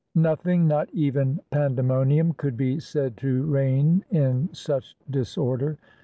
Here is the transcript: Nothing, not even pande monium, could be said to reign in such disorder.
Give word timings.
Nothing, 0.15 0.67
not 0.67 0.89
even 0.93 1.41
pande 1.51 1.75
monium, 1.85 2.35
could 2.35 2.57
be 2.57 2.79
said 2.79 3.17
to 3.17 3.43
reign 3.45 4.03
in 4.09 4.49
such 4.51 4.95
disorder. 5.07 5.77